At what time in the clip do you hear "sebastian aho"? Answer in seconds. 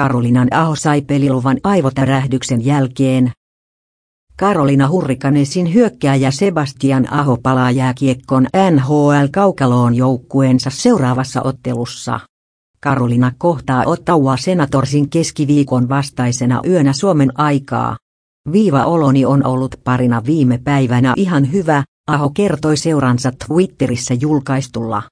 6.30-7.36